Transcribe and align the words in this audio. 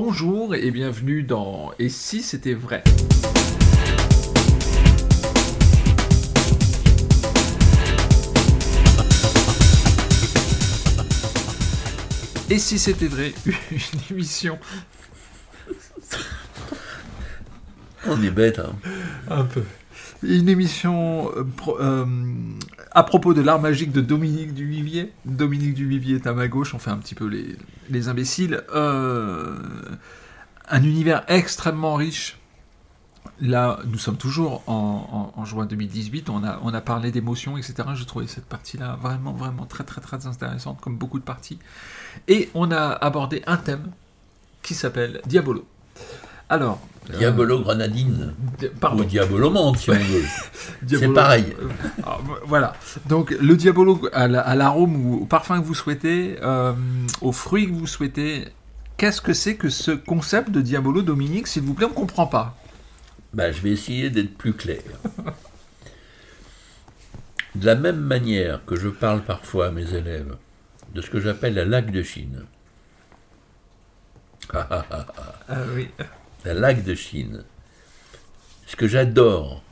Bonjour 0.00 0.54
et 0.54 0.70
bienvenue 0.70 1.24
dans 1.24 1.72
Et 1.80 1.88
si 1.88 2.22
c'était 2.22 2.54
vrai? 2.54 2.84
Et 12.48 12.58
si 12.60 12.78
c'était 12.78 13.08
vrai, 13.08 13.34
une 13.72 13.80
émission 14.12 14.60
On 18.06 18.22
est 18.22 18.30
bête, 18.30 18.60
hein. 18.60 18.76
un 19.28 19.42
peu. 19.42 19.64
Une 20.22 20.48
émission 20.48 21.30
euh, 21.36 21.44
euh, 21.80 22.06
à 22.90 23.04
propos 23.04 23.34
de 23.34 23.40
l'art 23.40 23.60
magique 23.60 23.92
de 23.92 24.00
Dominique 24.00 24.52
Duvivier. 24.52 25.12
Dominique 25.24 25.74
Duvivier 25.74 26.16
est 26.16 26.26
à 26.26 26.32
ma 26.32 26.48
gauche, 26.48 26.74
on 26.74 26.80
fait 26.80 26.90
un 26.90 26.96
petit 26.96 27.14
peu 27.14 27.26
les, 27.26 27.56
les 27.88 28.08
imbéciles. 28.08 28.62
Euh, 28.74 29.56
un 30.68 30.82
univers 30.82 31.22
extrêmement 31.28 31.94
riche. 31.94 32.38
Là, 33.40 33.78
nous 33.86 33.98
sommes 33.98 34.16
toujours 34.16 34.64
en, 34.66 35.44
juin 35.44 35.66
2018. 35.66 36.28
On 36.30 36.42
a, 36.42 36.58
on 36.62 36.74
a 36.74 36.80
parlé 36.80 37.12
d'émotions, 37.12 37.56
etc. 37.56 37.88
J'ai 37.94 38.04
trouvé 38.04 38.26
cette 38.26 38.46
partie-là 38.46 38.98
vraiment, 39.00 39.32
vraiment 39.32 39.66
très, 39.66 39.84
très, 39.84 40.00
très 40.00 40.26
intéressante, 40.26 40.80
comme 40.80 40.96
beaucoup 40.96 41.20
de 41.20 41.24
parties. 41.24 41.60
Et 42.26 42.50
on 42.54 42.72
a 42.72 42.88
abordé 42.88 43.44
un 43.46 43.56
thème 43.56 43.92
qui 44.62 44.74
s'appelle 44.74 45.20
Diabolo. 45.26 45.64
Alors. 46.48 46.80
Diabolo 47.18 47.60
grenadine. 47.60 48.34
Pardon. 48.80 49.02
Ou 49.02 49.06
diabolo 49.06 49.50
menthe, 49.50 49.78
si 49.78 49.90
on 49.90 49.94
veut. 49.94 50.24
Diabolo- 50.82 51.14
pareil. 51.14 51.56
Euh, 51.58 51.68
ah, 52.04 52.18
voilà. 52.46 52.74
Donc 53.06 53.30
le 53.30 53.56
diabolo 53.56 54.00
à 54.12 54.28
la- 54.28 54.42
à 54.42 54.54
l'arôme 54.54 54.94
ou 55.06 55.14
au 55.22 55.24
parfum 55.24 55.58
que 55.60 55.64
vous 55.64 55.74
souhaitez, 55.74 56.36
euh, 56.42 56.74
aux 57.22 57.32
fruits 57.32 57.66
que 57.66 57.72
vous 57.72 57.86
souhaitez, 57.86 58.48
qu'est-ce 58.98 59.22
que 59.22 59.32
c'est 59.32 59.56
que 59.56 59.70
ce 59.70 59.90
concept 59.92 60.50
de 60.50 60.60
diabolo, 60.60 61.00
Dominique 61.00 61.46
S'il 61.46 61.62
vous 61.62 61.72
plaît, 61.72 61.86
on 61.86 61.90
ne 61.90 61.94
comprend 61.94 62.26
pas. 62.26 62.56
Bah, 63.32 63.52
je 63.52 63.62
vais 63.62 63.70
essayer 63.70 64.10
d'être 64.10 64.36
plus 64.36 64.52
clair. 64.52 64.82
De 67.54 67.64
la 67.66 67.74
même 67.74 68.00
manière 68.00 68.60
que 68.66 68.76
je 68.76 68.88
parle 68.88 69.22
parfois 69.22 69.68
à 69.68 69.70
mes 69.70 69.94
élèves 69.94 70.36
de 70.94 71.00
ce 71.00 71.08
que 71.08 71.20
j'appelle 71.20 71.54
la 71.54 71.64
laque 71.64 71.90
de 71.90 72.02
Chine. 72.02 72.42
Ah 74.52 74.84
oui. 75.74 75.88
La 76.44 76.54
laque 76.54 76.84
de 76.84 76.94
Chine. 76.94 77.44
Ce 78.66 78.76
que 78.76 78.86
j'adore 78.86 79.62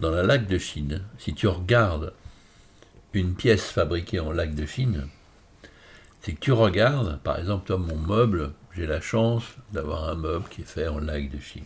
dans 0.00 0.10
la 0.10 0.22
laque 0.22 0.46
de 0.46 0.58
Chine, 0.58 1.02
si 1.18 1.34
tu 1.34 1.46
regardes 1.46 2.12
une 3.12 3.34
pièce 3.34 3.70
fabriquée 3.70 4.20
en 4.20 4.32
laque 4.32 4.54
de 4.54 4.66
Chine, 4.66 5.08
c'est 6.20 6.32
que 6.32 6.40
tu 6.40 6.52
regardes, 6.52 7.18
par 7.20 7.38
exemple, 7.38 7.66
toi, 7.66 7.78
mon 7.78 7.96
meuble, 7.96 8.52
j'ai 8.74 8.86
la 8.86 9.00
chance 9.00 9.44
d'avoir 9.72 10.08
un 10.08 10.16
meuble 10.16 10.44
qui 10.50 10.62
est 10.62 10.64
fait 10.64 10.88
en 10.88 10.98
laque 10.98 11.30
de 11.30 11.40
Chine. 11.40 11.64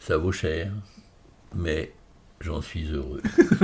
Ça 0.00 0.18
vaut 0.18 0.32
cher, 0.32 0.72
mais 1.54 1.92
j'en 2.40 2.60
suis 2.60 2.86
heureux. 2.90 3.22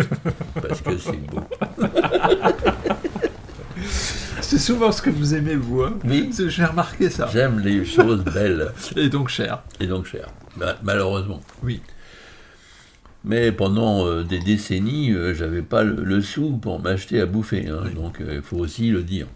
Parce 0.55 0.81
que 0.81 0.97
c'est 0.97 1.17
beau. 1.17 1.43
C'est 4.41 4.59
souvent 4.59 4.91
ce 4.93 5.03
que 5.03 5.11
vous 5.11 5.35
aimez, 5.35 5.55
vous. 5.57 5.83
Hein 5.83 5.99
Oui. 6.05 6.31
J'ai 6.49 6.65
remarqué 6.65 7.11
ça. 7.11 7.29
J'aime 7.33 7.61
les 7.61 7.85
choses 7.85 8.25
belles 8.25 8.73
Et 8.97 9.09
donc 9.09 9.29
cher. 9.29 9.63
et 9.81 9.87
donc 9.87 10.07
chères. 10.07 10.29
Ma- 10.57 10.77
Malheureusement. 10.83 11.41
Oui. 11.63 11.81
Mais 13.23 13.53
pendant 13.53 14.07
euh, 14.07 14.25
des 14.25 14.39
décennies, 14.39 15.13
euh, 15.13 15.35
j'avais 15.35 15.63
pas 15.63 15.83
le, 15.85 16.03
le 16.03 16.21
sou 16.23 16.57
pour 16.57 16.81
m'acheter 16.81 17.21
à 17.21 17.27
bouffer. 17.27 17.69
hein, 17.69 17.85
donc 17.95 18.21
euh, 18.21 18.37
il 18.37 18.43
faut 18.43 18.57
aussi 18.57 18.91
le 18.91 19.03
dire. 19.03 19.27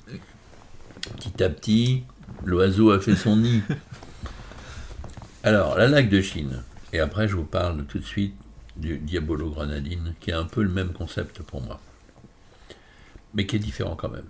Petit 1.16 1.42
à 1.44 1.50
petit, 1.50 2.04
l'oiseau 2.44 2.90
a 2.92 2.98
fait 3.00 3.14
son 3.14 3.36
nid. 3.36 3.60
Alors, 5.42 5.76
la 5.76 5.86
laque 5.86 6.08
de 6.08 6.22
Chine. 6.22 6.62
Et 6.92 7.00
après, 7.00 7.28
je 7.28 7.36
vous 7.36 7.44
parle 7.44 7.84
tout 7.84 7.98
de 7.98 8.04
suite 8.04 8.34
du 8.76 8.96
Diabolo 8.98 9.50
Grenadine, 9.50 10.14
qui 10.20 10.30
est 10.30 10.34
un 10.34 10.44
peu 10.44 10.62
le 10.62 10.70
même 10.70 10.88
concept 10.92 11.42
pour 11.42 11.60
moi. 11.60 11.78
Mais 13.34 13.46
qui 13.46 13.56
est 13.56 13.60
différent 13.60 13.96
quand 13.96 14.08
même. 14.08 14.26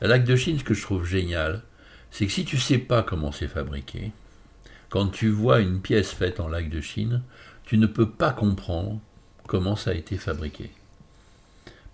La 0.00 0.08
laque 0.08 0.24
de 0.24 0.36
Chine, 0.36 0.58
ce 0.58 0.64
que 0.64 0.74
je 0.74 0.82
trouve 0.82 1.04
génial, 1.06 1.62
c'est 2.10 2.26
que 2.26 2.32
si 2.32 2.44
tu 2.44 2.58
sais 2.58 2.78
pas 2.78 3.02
comment 3.02 3.32
c'est 3.32 3.48
fabriqué, 3.48 4.12
quand 4.88 5.08
tu 5.08 5.28
vois 5.28 5.60
une 5.60 5.80
pièce 5.80 6.12
faite 6.12 6.40
en 6.40 6.48
laque 6.48 6.70
de 6.70 6.80
Chine, 6.80 7.22
tu 7.64 7.78
ne 7.78 7.86
peux 7.86 8.08
pas 8.08 8.32
comprendre 8.32 9.00
comment 9.46 9.76
ça 9.76 9.90
a 9.90 9.94
été 9.94 10.16
fabriqué. 10.16 10.70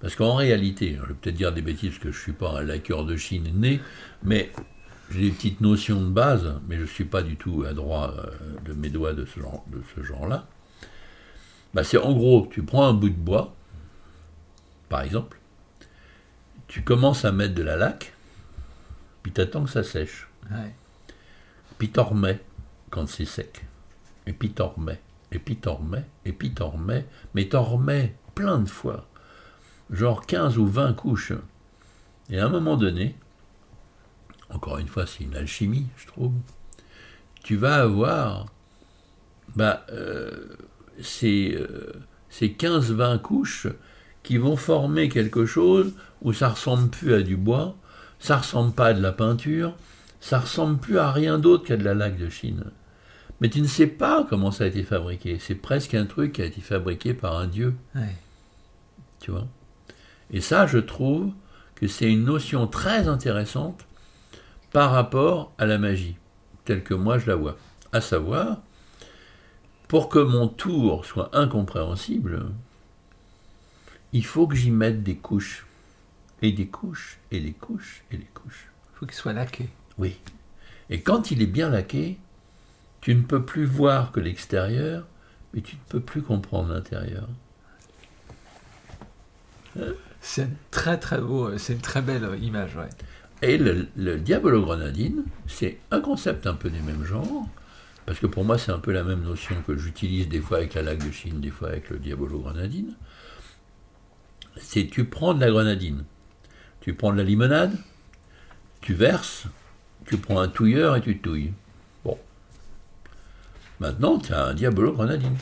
Parce 0.01 0.17
qu'en 0.17 0.35
réalité, 0.35 0.97
je 1.01 1.07
vais 1.07 1.15
peut-être 1.15 1.37
dire 1.37 1.53
des 1.53 1.63
bêtises 1.63 1.91
parce 1.91 1.99
que 2.03 2.13
je 2.13 2.19
ne 2.19 2.23
suis 2.23 2.33
pas 2.33 2.59
un 2.59 2.63
laqueur 2.63 3.05
de 3.05 3.17
Chine 3.17 3.51
né, 3.55 3.81
mais 4.23 4.53
j'ai 5.11 5.23
des 5.23 5.31
petites 5.31 5.61
notions 5.61 6.01
de 6.03 6.11
base, 6.11 6.61
mais 6.69 6.77
je 6.77 6.83
ne 6.83 6.87
suis 6.87 7.05
pas 7.05 7.23
du 7.23 7.37
tout 7.37 7.65
adroit 7.67 8.15
euh, 8.19 8.31
de 8.65 8.75
mes 8.75 8.91
doigts 8.91 9.15
de 9.15 9.25
ce 9.25 9.41
genre- 9.41 9.65
de 9.69 9.81
ce 9.95 10.03
genre-là. 10.03 10.47
Bah, 11.73 11.85
c'est 11.85 11.99
en 11.99 12.13
gros, 12.13 12.49
tu 12.51 12.63
prends 12.63 12.87
un 12.87 12.93
bout 12.95 13.09
de 13.09 13.15
bois, 13.15 13.55
par 14.89 15.03
exemple, 15.03 15.39
tu 16.69 16.83
commences 16.83 17.25
à 17.25 17.33
mettre 17.33 17.55
de 17.55 17.63
la 17.63 17.77
laque, 17.77 18.13
puis 19.23 19.33
tu 19.33 19.41
attends 19.41 19.65
que 19.65 19.71
ça 19.71 19.83
sèche. 19.83 20.29
Ouais. 20.51 20.75
Puis 21.79 21.91
t'en 21.91 22.05
remets 22.05 22.41
quand 22.91 23.09
c'est 23.09 23.25
sec. 23.25 23.65
Et 24.27 24.33
puis 24.33 24.51
t'en 24.51 24.69
remets. 24.69 25.01
Et 25.33 25.39
puis 25.39 25.57
t'en 25.57 25.77
remets. 25.77 26.05
Et 26.25 26.33
puis 26.33 26.53
t'en 26.53 26.71
remets. 26.71 27.07
Mais 27.35 27.49
t'en 27.49 27.63
remets 27.63 28.15
plein 28.35 28.59
de 28.59 28.69
fois. 28.69 29.07
Genre 29.91 30.25
15 30.27 30.59
ou 30.59 30.67
20 30.67 30.95
couches. 30.95 31.33
Et 32.31 32.39
à 32.39 32.47
un 32.47 32.49
moment 32.49 32.77
donné, 32.77 33.17
encore 34.51 34.79
une 34.79 34.89
fois, 34.89 35.07
c'est 35.07 35.25
une 35.25 35.37
alchimie, 35.37 35.87
je 35.97 36.07
trouve, 36.07 36.33
tu 37.43 37.57
vas 37.57 37.83
avoir 37.83 38.47
bah, 39.57 39.85
euh, 39.91 40.57
ces, 41.03 41.55
euh, 41.55 41.93
ces 42.31 42.49
15-20 42.49 43.21
couches 43.21 43.67
qui 44.25 44.39
vont 44.39 44.57
former 44.57 45.09
quelque 45.09 45.47
chose 45.47 45.93
où 46.23 46.33
ça 46.33 46.49
ressemble 46.49 46.89
plus 46.89 47.15
à 47.15 47.23
du 47.23 47.37
bois, 47.37 47.77
ça 48.19 48.39
ressemble 48.39 48.73
pas 48.73 48.87
à 48.87 48.95
de 48.95 49.01
la 49.03 49.13
peinture, 49.13 49.77
ça 50.21 50.41
ressemble 50.41 50.79
plus 50.79 50.99
à 50.99 51.13
rien 51.13 51.39
d'autre 51.39 51.65
qu'à 51.65 51.77
de 51.77 51.85
la 51.85 51.95
laque 51.95 52.19
de 52.19 52.29
Chine. 52.31 52.65
Mais 53.41 53.51
tu 53.51 53.61
ne 53.61 53.67
sais 53.67 53.87
pas 53.87 54.27
comment 54.29 54.51
ça 54.51 54.65
a 54.65 54.69
été 54.69 54.83
fabriqué. 54.83 55.39
C'est 55.39 55.55
presque 55.55 55.95
un 55.95 56.07
truc 56.07 56.33
qui 56.33 56.43
a 56.43 56.47
été 56.47 56.61
fabriqué 56.61 57.15
par 57.15 57.37
un 57.37 57.47
dieu, 57.47 57.75
Ouais. 57.95 58.17
tu 59.21 59.31
vois? 59.31 59.47
Et 60.31 60.41
ça, 60.41 60.67
je 60.67 60.79
trouve 60.79 61.31
que 61.75 61.87
c'est 61.87 62.11
une 62.11 62.25
notion 62.25 62.67
très 62.67 63.07
intéressante 63.09 63.85
par 64.73 64.93
rapport 64.93 65.53
à 65.59 65.67
la 65.67 65.77
magie, 65.79 66.17
telle 66.65 66.83
que 66.83 66.95
moi 66.95 67.19
je 67.19 67.27
la 67.27 67.37
vois. 67.37 67.57
À 67.93 68.01
savoir, 68.01 68.59
pour 69.89 70.09
que 70.09 70.19
mon 70.19 70.49
tour 70.49 71.05
soit 71.05 71.31
incompréhensible, 71.37 72.47
il 74.15 74.25
faut 74.25 74.47
que 74.47 74.55
j'y 74.55 74.71
mette 74.71 75.03
des 75.03 75.17
couches. 75.17 75.67
Et 76.41 76.53
des 76.53 76.69
couches, 76.69 77.19
et 77.33 77.41
des 77.41 77.53
couches, 77.53 78.05
et 78.11 78.17
des 78.17 78.29
couches. 78.33 78.69
Il 78.93 78.99
faut 78.99 79.07
qu'il 79.07 79.15
soit 79.15 79.33
laqué. 79.33 79.69
Oui. 79.99 80.17
Et 80.89 81.01
quand 81.01 81.31
il 81.33 81.43
est 81.43 81.47
bien 81.47 81.69
laqué, 81.69 82.17
tu 83.01 83.15
ne 83.15 83.23
peux 83.23 83.45
plus 83.45 83.65
voir 83.65 84.13
que 84.13 84.21
l'extérieur, 84.21 85.05
mais 85.53 85.63
tu 85.63 85.75
ne 85.75 85.81
peux 85.89 86.01
plus 86.01 86.23
comprendre 86.23 86.73
l'intérieur. 86.73 87.29
C'est 90.21 90.49
très 90.71 90.99
très 90.99 91.21
beau, 91.21 91.59
c'est 91.59 91.73
une 91.73 91.81
très 91.81 92.01
belle 92.01 92.25
euh, 92.25 92.37
image, 92.37 92.77
ouais. 92.77 92.89
Et 93.43 93.59
le, 93.59 93.89
le 93.97 94.19
Diabolo 94.19 94.63
Grenadine, 94.63 95.25
c'est 95.49 95.79
un 95.91 96.01
concept 96.01 96.47
un 96.47 96.55
peu 96.55 96.71
du 96.71 96.81
même 96.81 97.05
genre, 97.05 97.49
parce 98.07 98.21
que 98.21 98.27
pour 98.27 98.45
moi 98.45 98.57
c'est 98.59 98.71
un 98.71 98.79
peu 98.79 98.93
la 98.93 99.03
même 99.03 99.23
notion 99.23 99.57
que 99.67 99.77
j'utilise 99.77 100.29
des 100.29 100.41
fois 100.41 100.59
avec 100.59 100.75
la 100.75 100.83
laque 100.83 101.05
de 101.05 101.11
Chine, 101.11 101.41
des 101.41 101.51
fois 101.51 101.69
avec 101.69 101.91
le 101.91 101.99
Diabolo 101.99 102.39
Grenadine. 102.39 102.95
C'est 104.57 104.87
tu 104.87 105.05
prends 105.05 105.35
de 105.35 105.41
la 105.41 105.51
grenadine, 105.51 106.05
tu 106.81 106.95
prends 106.95 107.13
de 107.13 107.19
la 107.19 107.25
limonade, 107.25 107.77
tu 108.81 108.95
verses, 108.95 109.47
tu 110.07 110.17
prends 110.17 110.41
un 110.41 110.49
touilleur 110.49 110.97
et 110.97 111.01
tu 111.01 111.19
touilles. 111.19 111.53
Bon. 112.05 112.19
Maintenant, 113.81 114.19
tu 114.19 114.33
as 114.33 114.45
un 114.45 114.55
Diabolo 114.55 114.93
Grenadine. 114.93 115.37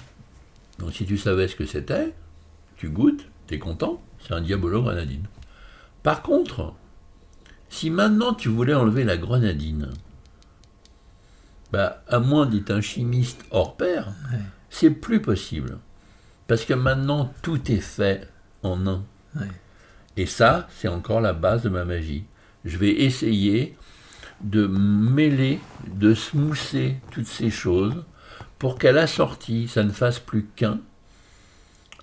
Donc 0.79 0.93
si 0.95 1.05
tu 1.05 1.19
savais 1.19 1.49
ce 1.49 1.57
que 1.57 1.67
c'était, 1.67 2.15
tu 2.77 2.89
goûtes, 2.89 3.27
tu 3.47 3.55
es 3.55 3.59
content, 3.59 4.03
c'est 4.21 4.33
un 4.33 4.41
Diabolo 4.41 4.83
Grenadine. 4.83 5.27
Par 6.03 6.23
contre, 6.23 6.75
si 7.69 7.91
maintenant 7.91 8.35
tu 8.35 8.49
voulais 8.49 8.75
enlever 8.75 9.05
la 9.05 9.17
grenadine, 9.17 9.91
bah, 11.71 12.03
à 12.09 12.19
moins 12.19 12.47
d'être 12.47 12.71
un 12.71 12.81
chimiste 12.81 13.45
hors 13.51 13.77
pair, 13.77 14.09
Ouais. 14.33 14.39
c'est 14.71 14.91
plus 14.91 15.23
possible. 15.23 15.79
Parce 16.49 16.65
que 16.65 16.75
maintenant, 16.75 17.33
tout 17.43 17.71
est 17.71 17.81
fait 17.81 18.29
en 18.63 18.87
un. 18.87 19.05
Ouais. 19.37 19.49
Et 20.17 20.27
ça, 20.27 20.69
c'est 20.71 20.89
encore 20.89 21.21
la 21.21 21.33
base 21.33 21.63
de 21.63 21.69
ma 21.69 21.85
magie. 21.85 22.25
Je 22.65 22.77
vais 22.77 22.91
essayer 22.91 23.77
de 24.43 24.67
mêler, 24.67 25.61
de 25.89 26.15
smousser 26.15 26.97
toutes 27.11 27.27
ces 27.27 27.51
choses 27.51 28.05
pour 28.59 28.79
qu'à 28.79 28.93
la 28.93 29.07
sortie, 29.07 29.69
ça 29.69 29.83
ne 29.83 29.91
fasse 29.91 30.19
plus 30.19 30.45
qu'un. 30.55 30.81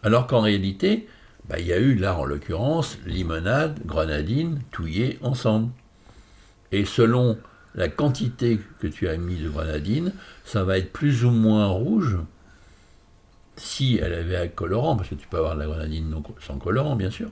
Alors 0.03 0.27
qu'en 0.27 0.41
réalité, 0.41 1.07
bah, 1.47 1.59
il 1.59 1.67
y 1.67 1.73
a 1.73 1.79
eu 1.79 1.95
là 1.95 2.17
en 2.17 2.25
l'occurrence 2.25 2.97
limonade, 3.05 3.79
grenadine, 3.85 4.62
touillé 4.71 5.17
ensemble. 5.21 5.71
Et 6.71 6.85
selon 6.85 7.38
la 7.75 7.88
quantité 7.88 8.59
que 8.79 8.88
tu 8.88 9.07
as 9.07 9.17
mis 9.17 9.38
de 9.38 9.50
grenadine, 9.50 10.13
ça 10.45 10.63
va 10.63 10.77
être 10.77 10.91
plus 10.91 11.25
ou 11.25 11.31
moins 11.31 11.67
rouge 11.67 12.17
si 13.59 14.00
elle 14.01 14.13
avait 14.13 14.38
un 14.38 14.47
colorant, 14.47 14.95
parce 14.95 15.09
que 15.09 15.15
tu 15.15 15.27
peux 15.27 15.38
avoir 15.38 15.56
de 15.56 15.59
la 15.59 15.67
grenadine 15.67 16.15
sans 16.45 16.57
colorant, 16.57 16.95
bien 16.95 17.11
sûr. 17.11 17.29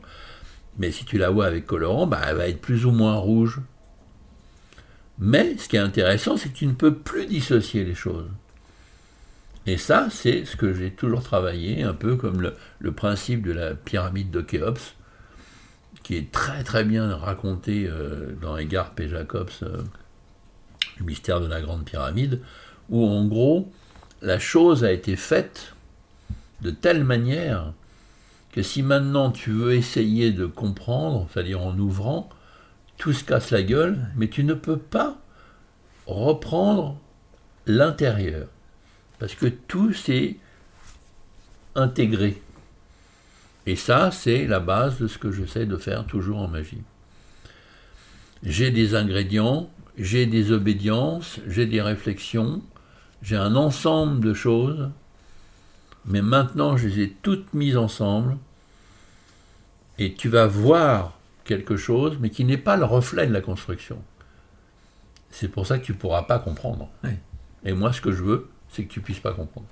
Mais 0.78 0.92
si 0.92 1.06
tu 1.06 1.18
la 1.18 1.30
vois 1.30 1.46
avec 1.46 1.66
colorant, 1.66 2.06
bah, 2.06 2.22
elle 2.28 2.36
va 2.36 2.48
être 2.48 2.62
plus 2.62 2.86
ou 2.86 2.92
moins 2.92 3.16
rouge. 3.16 3.60
Mais 5.20 5.58
ce 5.58 5.68
qui 5.68 5.76
est 5.76 5.80
intéressant, 5.80 6.38
c'est 6.38 6.50
que 6.50 6.58
tu 6.58 6.68
ne 6.68 6.74
peux 6.74 6.94
plus 6.94 7.26
dissocier 7.26 7.84
les 7.84 7.96
choses. 7.96 8.30
Et 9.66 9.78
ça, 9.78 10.08
c'est 10.12 10.46
ce 10.46 10.56
que 10.56 10.74
j'ai 10.74 10.92
toujours 10.92 11.24
travaillé, 11.24 11.84
un 11.84 11.94
peu 11.94 12.16
comme 12.16 12.42
le, 12.80 12.92
principe 12.92 13.46
de 13.46 13.52
la 13.52 13.74
pyramide 13.74 14.32
de 14.32 14.42
Khéops, 14.42 14.96
qui 16.04 16.16
est 16.16 16.32
très 16.32 16.64
très 16.64 16.86
bien 16.86 17.16
raconté 17.16 17.86
euh, 17.86 18.32
dans 18.42 18.56
Edgar 18.56 18.92
P. 18.92 19.10
Jacobs, 19.10 19.50
euh, 19.64 19.82
le 21.00 21.06
mystère 21.06 21.42
de 21.42 21.48
la 21.48 21.60
grande 21.60 21.84
pyramide, 21.84 22.42
où 22.90 23.06
en 23.06 23.26
gros, 23.26 23.70
la 24.22 24.40
chose 24.40 24.86
a 24.86 24.92
été 24.92 25.16
faite 25.16 25.74
de 26.62 26.72
telle 26.72 27.04
manière 27.04 27.74
que 28.52 28.64
si 28.64 28.82
maintenant 28.82 29.32
tu 29.32 29.52
veux 29.52 29.74
essayer 29.74 30.32
de 30.32 30.46
comprendre, 30.46 31.28
c'est-à-dire 31.32 31.62
en 31.62 31.78
ouvrant, 31.78 32.30
tout 32.98 33.14
se 33.14 33.24
casse 33.24 33.52
la 33.52 33.62
gueule, 33.62 34.00
mais 34.16 34.28
tu 34.28 34.44
ne 34.44 34.54
peux 34.54 34.78
pas 34.78 35.18
reprendre 36.08 36.98
l'intérieur. 37.66 38.48
Parce 39.20 39.36
que 39.36 39.48
tout 39.48 39.94
s'est 39.94 40.38
intégré. 41.76 42.42
Et 43.66 43.76
ça, 43.76 44.12
c'est 44.12 44.48
la 44.48 44.60
base 44.60 45.00
de 45.00 45.08
ce 45.08 45.18
que 45.18 45.32
j'essaie 45.32 45.66
de 45.66 45.78
faire 45.78 46.06
toujours 46.06 46.40
en 46.40 46.48
magie. 46.48 46.82
J'ai 48.44 48.72
des 48.72 48.96
ingrédients, 48.96 49.70
j'ai 49.98 50.26
des 50.26 50.52
obédiences, 50.52 51.40
j'ai 51.48 51.66
des 51.66 51.82
réflexions, 51.82 52.62
j'ai 53.22 53.36
un 53.36 53.56
ensemble 53.56 54.24
de 54.24 54.34
choses, 54.34 54.90
mais 56.08 56.22
maintenant 56.22 56.78
je 56.78 56.88
les 56.88 57.04
ai 57.04 57.10
toutes 57.22 57.54
mises 57.54 57.78
ensemble, 57.78 58.38
et 60.00 60.14
tu 60.14 60.30
vas 60.30 60.48
voir 60.48 61.18
quelque 61.44 61.78
chose, 61.78 62.18
mais 62.20 62.30
qui 62.30 62.46
n'est 62.46 62.58
pas 62.58 62.78
le 62.78 62.86
reflet 62.86 63.28
de 63.28 63.34
la 63.34 63.42
construction. 63.42 64.02
C'est 65.32 65.48
pour 65.48 65.66
ça 65.66 65.80
que 65.80 65.86
tu 65.86 65.94
ne 65.94 65.98
pourras 65.98 66.24
pas 66.24 66.40
comprendre. 66.40 66.90
Et 67.64 67.74
moi, 67.74 67.94
ce 67.94 68.02
que 68.02 68.12
je 68.12 68.24
veux, 68.24 68.50
c'est 68.72 68.84
que 68.84 68.92
tu 68.92 69.02
puisses 69.02 69.20
pas 69.20 69.34
comprendre. 69.34 69.68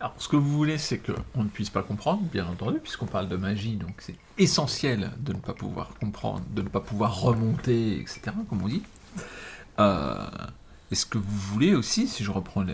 Alors, 0.00 0.14
ce 0.18 0.28
que 0.28 0.36
vous 0.36 0.50
voulez, 0.50 0.78
c'est 0.78 0.98
qu'on 0.98 1.44
ne 1.44 1.48
puisse 1.48 1.70
pas 1.70 1.82
comprendre, 1.82 2.22
bien 2.22 2.46
entendu, 2.46 2.78
puisqu'on 2.80 3.06
parle 3.06 3.28
de 3.28 3.36
magie, 3.36 3.76
donc 3.76 3.94
c'est 3.98 4.16
essentiel 4.36 5.10
de 5.18 5.32
ne 5.32 5.38
pas 5.38 5.52
pouvoir 5.52 5.90
comprendre, 6.00 6.42
de 6.50 6.62
ne 6.62 6.68
pas 6.68 6.80
pouvoir 6.80 7.20
remonter, 7.20 8.00
etc., 8.00 8.20
comme 8.48 8.62
on 8.62 8.68
dit. 8.68 8.82
Euh, 9.78 10.26
et 10.90 10.94
ce 10.96 11.06
que 11.06 11.18
vous 11.18 11.38
voulez 11.38 11.74
aussi, 11.74 12.08
si 12.08 12.24
je 12.24 12.32
reprends 12.32 12.64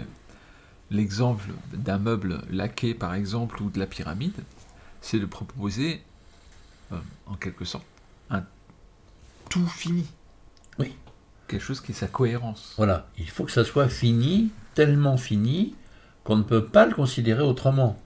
l'exemple 0.90 1.50
d'un 1.72 1.98
meuble 1.98 2.42
laqué, 2.50 2.94
par 2.94 3.14
exemple, 3.14 3.62
ou 3.62 3.70
de 3.70 3.78
la 3.78 3.86
pyramide, 3.86 4.44
c'est 5.00 5.18
de 5.18 5.26
proposer, 5.26 6.02
euh, 6.92 6.96
en 7.26 7.34
quelque 7.34 7.64
sorte, 7.64 7.86
un 8.30 8.44
tout 9.48 9.66
fini. 9.66 10.06
Oui 10.78 10.94
quelque 11.48 11.62
chose 11.62 11.80
qui 11.80 11.92
est 11.92 11.94
sa 11.94 12.06
cohérence. 12.06 12.74
Voilà, 12.76 13.08
il 13.18 13.28
faut 13.28 13.44
que 13.44 13.50
ça 13.50 13.64
soit 13.64 13.88
fini, 13.88 14.50
tellement 14.74 15.16
fini, 15.16 15.74
qu'on 16.22 16.36
ne 16.36 16.42
peut 16.42 16.64
pas 16.64 16.86
le 16.86 16.94
considérer 16.94 17.42
autrement. 17.42 18.00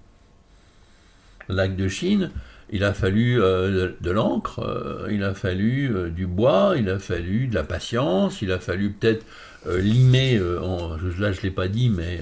Lac 1.48 1.76
de 1.76 1.88
Chine, 1.88 2.30
il 2.70 2.84
a 2.84 2.94
fallu 2.94 3.42
euh, 3.42 3.92
de, 4.00 4.10
l'encre, 4.10 4.60
euh, 4.60 5.08
il 5.10 5.24
a 5.24 5.34
fallu 5.34 5.94
euh, 5.94 6.08
du 6.08 6.26
bois, 6.26 6.74
il 6.78 6.88
a 6.88 6.98
fallu 6.98 7.48
de 7.48 7.54
la 7.54 7.64
patience, 7.64 8.40
il 8.40 8.52
a 8.52 8.58
fallu 8.58 8.92
peut-être 8.92 9.26
limer, 9.68 10.40
en, 10.40 10.96
là 11.18 11.30
je 11.30 11.38
ne 11.38 11.42
l'ai 11.42 11.50
pas 11.52 11.68
dit, 11.68 11.88
mais 11.88 12.20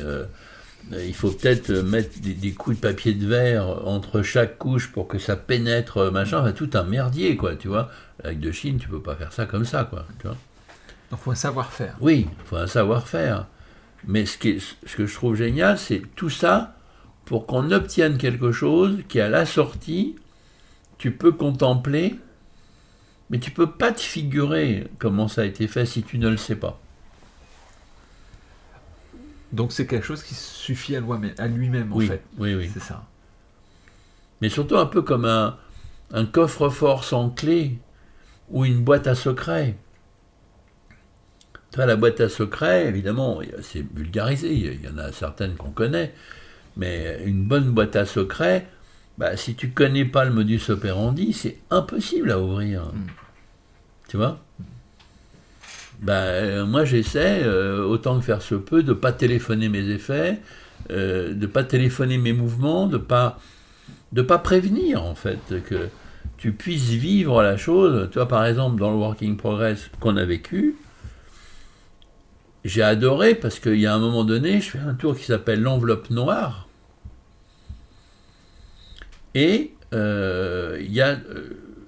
il 0.92 1.14
faut 1.14 1.30
peut-être 1.30 1.70
mettre 1.70 2.20
des, 2.20 2.52
coups 2.52 2.76
de 2.76 2.80
papier 2.80 3.14
de 3.14 3.26
verre 3.26 3.86
entre 3.86 4.22
chaque 4.22 4.58
couche 4.58 4.90
pour 4.90 5.06
que 5.06 5.18
ça 5.18 5.36
pénètre, 5.36 6.10
machin, 6.10 6.40
enfin 6.40 6.52
tout 6.52 6.70
un 6.74 6.82
merdier, 6.82 7.36
quoi, 7.36 7.56
tu 7.56 7.68
vois. 7.68 7.90
Lac 8.24 8.40
de 8.40 8.52
Chine, 8.52 8.78
tu 8.78 8.88
peux 8.88 9.00
pas 9.00 9.14
faire 9.14 9.32
ça 9.32 9.46
comme 9.46 9.64
ça, 9.64 9.84
quoi, 9.84 10.06
tu 10.18 10.26
vois. 10.26 10.36
Donc 11.10 11.20
faut 11.20 11.30
un 11.30 11.36
savoir-faire. 11.36 11.96
Oui, 12.00 12.26
faut 12.44 12.56
un 12.56 12.66
savoir-faire. 12.66 13.46
Mais 14.06 14.26
ce, 14.26 14.38
qui 14.38 14.60
ce 14.60 14.96
que 14.96 15.06
je 15.06 15.14
trouve 15.14 15.36
génial, 15.36 15.78
c'est 15.78 16.02
tout 16.16 16.30
ça 16.30 16.76
pour 17.24 17.46
qu'on 17.46 17.70
obtienne 17.70 18.18
quelque 18.18 18.52
chose 18.52 18.98
qui, 19.08 19.20
à 19.20 19.28
la 19.28 19.46
sortie, 19.46 20.16
tu 20.98 21.12
peux 21.12 21.32
contempler, 21.32 22.18
mais 23.28 23.38
tu 23.38 23.50
peux 23.50 23.70
pas 23.70 23.92
te 23.92 24.00
figurer 24.00 24.88
comment 24.98 25.28
ça 25.28 25.42
a 25.42 25.44
été 25.44 25.66
fait 25.68 25.86
si 25.86 26.02
tu 26.02 26.18
ne 26.18 26.28
le 26.28 26.36
sais 26.36 26.56
pas. 26.56 26.80
Donc 29.52 29.72
c'est 29.72 29.86
quelque 29.86 30.06
chose 30.06 30.22
qui 30.22 30.34
suffit 30.34 30.96
à 30.96 31.48
lui-même, 31.48 31.92
en 31.92 32.00
fait. 32.00 32.22
Oui, 32.38 32.54
oui. 32.54 32.70
C'est 32.72 32.80
ça. 32.82 33.04
Mais 34.40 34.48
surtout 34.48 34.76
un 34.76 34.86
peu 34.86 35.02
comme 35.02 35.24
un, 35.24 35.58
un 36.12 36.24
coffre-fort 36.24 37.04
sans 37.04 37.30
clé 37.30 37.78
ou 38.50 38.64
une 38.64 38.82
boîte 38.82 39.06
à 39.06 39.14
secret 39.14 39.76
la 41.76 41.96
boîte 41.96 42.20
à 42.20 42.28
secrets, 42.28 42.86
évidemment, 42.86 43.40
c'est 43.62 43.84
vulgarisé, 43.94 44.52
il 44.52 44.84
y 44.84 44.88
en 44.88 44.98
a 44.98 45.12
certaines 45.12 45.54
qu'on 45.54 45.70
connaît, 45.70 46.12
mais 46.76 47.22
une 47.24 47.44
bonne 47.44 47.70
boîte 47.70 47.96
à 47.96 48.06
secrets, 48.06 48.66
bah, 49.18 49.36
si 49.36 49.54
tu 49.54 49.70
connais 49.70 50.04
pas 50.04 50.24
le 50.24 50.32
modus 50.32 50.62
operandi, 50.68 51.32
c'est 51.32 51.58
impossible 51.70 52.30
à 52.32 52.40
ouvrir. 52.40 52.86
Mm. 52.86 53.06
Tu 54.08 54.16
vois? 54.16 54.40
Euh, 56.08 56.66
Moi, 56.66 56.84
j'essaie, 56.84 57.42
euh, 57.44 57.84
autant 57.84 58.18
que 58.18 58.24
faire 58.24 58.42
se 58.42 58.54
peut, 58.54 58.82
de 58.82 58.90
ne 58.90 58.94
pas 58.94 59.12
téléphoner 59.12 59.68
mes 59.68 59.88
effets, 59.88 60.40
euh, 60.90 61.34
de 61.34 61.40
ne 61.40 61.46
pas 61.46 61.64
téléphoner 61.64 62.18
mes 62.18 62.32
mouvements, 62.32 62.86
de 62.86 62.98
pas 62.98 63.38
de 64.12 64.22
pas 64.22 64.38
prévenir, 64.38 65.04
en 65.04 65.14
fait, 65.14 65.62
que 65.64 65.88
tu 66.36 66.52
puisses 66.52 66.90
vivre 66.90 67.42
la 67.42 67.56
chose. 67.56 68.08
Tu 68.10 68.18
vois, 68.18 68.26
par 68.26 68.44
exemple, 68.44 68.80
dans 68.80 68.90
le 68.90 68.96
Working 68.96 69.36
Progress 69.36 69.88
qu'on 70.00 70.16
a 70.16 70.24
vécu, 70.24 70.74
j'ai 72.64 72.82
adoré 72.82 73.36
parce 73.36 73.60
qu'il 73.60 73.78
y 73.78 73.86
a 73.86 73.94
un 73.94 74.00
moment 74.00 74.24
donné, 74.24 74.60
je 74.60 74.70
fais 74.70 74.80
un 74.80 74.94
tour 74.94 75.16
qui 75.16 75.24
s'appelle 75.24 75.62
l'enveloppe 75.62 76.10
noire. 76.10 76.68
Et 79.36 79.74
il 79.92 80.92
y 80.92 81.00
a 81.00 81.18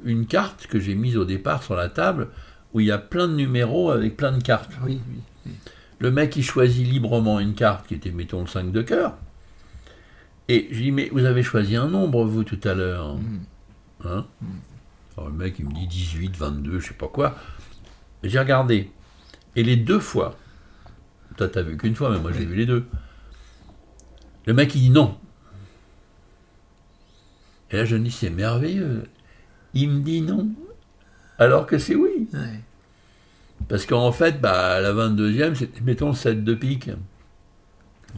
une 0.05 0.27
carte 0.27 0.69
que 0.69 0.79
j'ai 0.79 0.95
mise 0.95 1.17
au 1.17 1.25
départ 1.25 1.65
sur 1.65 1.75
la 1.75 1.89
table 1.89 2.29
où 2.75 2.81
il 2.81 2.87
y 2.87 2.91
a 2.91 2.99
plein 2.99 3.29
de 3.29 3.35
numéros 3.35 3.91
avec 3.91 4.17
plein 4.17 4.33
de 4.33 4.43
cartes. 4.43 4.73
Oui, 4.85 5.01
Le 5.99 6.11
mec, 6.11 6.37
il 6.37 6.43
choisit 6.43 6.87
librement 6.87 7.41
une 7.41 7.55
carte 7.55 7.87
qui 7.87 7.95
était, 7.95 8.11
mettons, 8.11 8.41
le 8.41 8.47
5 8.47 8.73
de 8.73 8.83
cœur. 8.83 9.17
Et 10.49 10.69
je 10.71 10.77
lui 10.77 10.85
dis, 10.85 10.93
mais 10.93 11.09
vous 11.13 11.25
avez 11.25 11.43
choisi 11.43 11.77
un 11.77 11.89
nombre, 11.89 12.25
vous, 12.25 12.45
tout 12.45 12.61
à 12.65 12.75
l'heure. 12.75 13.17
Mm. 13.17 13.41
Hein 14.05 14.27
mm. 14.41 14.47
Alors 15.17 15.29
le 15.29 15.37
mec, 15.37 15.59
il 15.59 15.67
me 15.67 15.73
dit 15.73 15.87
18, 15.87 16.37
22, 16.37 16.81
je 16.81 16.89
sais 16.89 16.95
pas 16.95 17.09
quoi. 17.09 17.37
J'ai 18.23 18.39
regardé. 18.39 18.91
Et 19.57 19.63
les 19.63 19.77
deux 19.77 20.01
fois, 20.01 20.37
toi, 21.37 21.49
t'as 21.49 21.63
vu 21.63 21.77
qu'une 21.77 21.95
fois, 21.95 22.11
mais 22.11 22.19
moi, 22.19 22.33
j'ai 22.33 22.45
vu 22.45 22.55
les 22.55 22.67
deux. 22.67 22.87
Le 24.47 24.55
mec, 24.55 24.75
il 24.75 24.81
dit 24.81 24.91
non. 24.91 25.19
Et 27.71 27.77
là, 27.77 27.85
je 27.85 27.97
me 27.97 28.05
dis, 28.05 28.11
c'est 28.11 28.31
merveilleux. 28.31 29.05
Il 29.75 29.91
me 29.91 30.01
dit 30.01 30.21
non, 30.21 30.51
alors 31.39 31.67
que 31.67 31.79
c'est 31.79 31.95
oui. 31.95 32.29
Parce 33.69 33.87
qu'en 33.87 34.13
fait, 34.13 34.41
bah, 34.41 34.81
la 34.81 34.93
22e, 34.93 35.55
c'est, 35.55 35.81
mettons, 35.83 36.09
le 36.09 36.15
7 36.15 36.45
de 36.45 36.55
pique. 36.55 36.91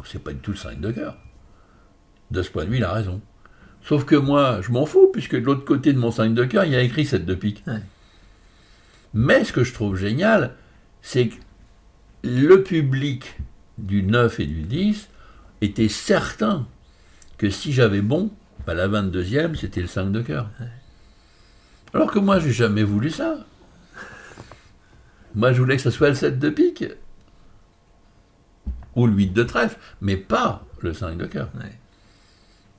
C'est 0.04 0.22
pas 0.22 0.32
du 0.32 0.38
tout 0.38 0.50
le 0.52 0.56
5 0.56 0.80
de 0.80 0.90
cœur. 0.90 1.16
De 2.30 2.42
ce 2.42 2.50
point 2.50 2.64
de 2.64 2.70
vue, 2.70 2.78
il 2.78 2.84
a 2.84 2.92
raison. 2.92 3.20
Sauf 3.82 4.04
que 4.04 4.16
moi, 4.16 4.60
je 4.62 4.72
m'en 4.72 4.86
fous, 4.86 5.10
puisque 5.12 5.36
de 5.36 5.44
l'autre 5.44 5.64
côté 5.64 5.92
de 5.92 5.98
mon 5.98 6.10
5 6.10 6.34
de 6.34 6.44
cœur, 6.44 6.64
il 6.64 6.72
y 6.72 6.76
a 6.76 6.80
écrit 6.80 7.04
7 7.04 7.24
de 7.24 7.34
pique. 7.34 7.64
Mais 9.12 9.44
ce 9.44 9.52
que 9.52 9.62
je 9.62 9.72
trouve 9.72 9.96
génial, 9.96 10.54
c'est 11.02 11.28
que 11.28 11.34
le 12.24 12.62
public 12.62 13.36
du 13.78 14.02
9 14.02 14.40
et 14.40 14.46
du 14.46 14.62
10 14.62 15.08
était 15.60 15.88
certain 15.88 16.66
que 17.36 17.50
si 17.50 17.72
j'avais 17.72 18.00
bon, 18.00 18.30
bah, 18.66 18.74
la 18.74 18.88
22e, 18.88 19.54
c'était 19.54 19.82
le 19.82 19.86
5 19.86 20.10
de 20.10 20.22
cœur. 20.22 20.50
Alors 21.94 22.10
que 22.10 22.18
moi, 22.18 22.38
j'ai 22.40 22.52
jamais 22.52 22.82
voulu 22.82 23.10
ça. 23.10 23.36
Moi, 25.34 25.52
je 25.52 25.60
voulais 25.60 25.76
que 25.76 25.82
ce 25.82 25.90
soit 25.90 26.08
le 26.08 26.14
7 26.14 26.38
de 26.38 26.50
pique. 26.50 26.84
Ou 28.96 29.06
le 29.06 29.12
8 29.12 29.32
de 29.32 29.42
trèfle, 29.42 29.78
mais 30.00 30.16
pas 30.16 30.64
le 30.80 30.92
5 30.92 31.16
de 31.16 31.26
cœur. 31.26 31.48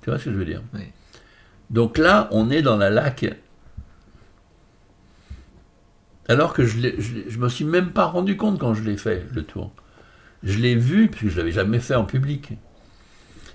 Tu 0.01 0.09
vois 0.09 0.19
ce 0.19 0.25
que 0.25 0.31
je 0.31 0.37
veux 0.37 0.45
dire? 0.45 0.61
Donc 1.69 1.97
là, 1.97 2.27
on 2.31 2.49
est 2.49 2.61
dans 2.61 2.77
la 2.77 2.89
laque 2.89 3.25
alors 6.27 6.53
que 6.53 6.65
je 6.65 6.79
ne 6.79 7.37
me 7.37 7.49
suis 7.49 7.65
même 7.65 7.91
pas 7.91 8.05
rendu 8.05 8.35
compte 8.35 8.59
quand 8.59 8.73
je 8.73 8.83
l'ai 8.83 8.97
fait, 8.97 9.25
le 9.31 9.43
tour. 9.43 9.71
Je 10.43 10.57
l'ai 10.57 10.75
vu, 10.75 11.07
puisque 11.07 11.27
je 11.27 11.35
ne 11.35 11.37
l'avais 11.37 11.51
jamais 11.51 11.79
fait 11.79 11.95
en 11.95 12.05
public. 12.05 12.53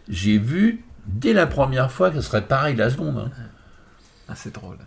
J'ai 0.09 0.39
vu, 0.39 0.85
dès 1.07 1.33
la 1.33 1.47
première 1.47 1.91
fois, 1.91 2.11
que 2.11 2.17
ce 2.17 2.23
serait 2.23 2.47
pareil 2.47 2.77
la 2.77 2.91
seconde. 2.91 3.19
Hein. 3.19 3.31
Ah, 4.29 4.35
c'est 4.37 4.55
drôle. 4.55 4.79